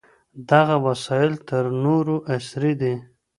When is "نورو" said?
1.83-2.15